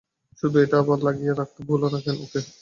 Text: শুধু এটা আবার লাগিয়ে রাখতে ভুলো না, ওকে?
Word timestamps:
শুধু 0.39 0.57
এটা 0.59 0.75
আবার 0.79 0.99
লাগিয়ে 1.07 1.33
রাখতে 1.33 1.59
ভুলো 1.67 1.87
না, 1.93 1.97
ওকে? 2.25 2.39